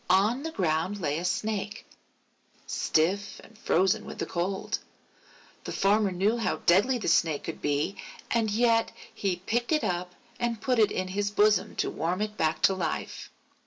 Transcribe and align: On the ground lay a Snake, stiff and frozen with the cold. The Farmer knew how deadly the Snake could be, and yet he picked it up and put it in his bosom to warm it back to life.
On 0.09 0.41
the 0.41 0.49
ground 0.49 0.99
lay 0.99 1.19
a 1.19 1.23
Snake, 1.25 1.85
stiff 2.65 3.39
and 3.43 3.55
frozen 3.55 4.03
with 4.03 4.17
the 4.17 4.25
cold. 4.25 4.79
The 5.65 5.71
Farmer 5.71 6.09
knew 6.11 6.37
how 6.37 6.55
deadly 6.65 6.97
the 6.97 7.07
Snake 7.07 7.43
could 7.43 7.61
be, 7.61 7.97
and 8.31 8.49
yet 8.49 8.91
he 9.13 9.43
picked 9.45 9.71
it 9.71 9.83
up 9.83 10.15
and 10.39 10.59
put 10.59 10.79
it 10.79 10.91
in 10.91 11.09
his 11.09 11.29
bosom 11.29 11.75
to 11.75 11.91
warm 11.91 12.19
it 12.19 12.35
back 12.35 12.63
to 12.63 12.73
life. 12.73 13.29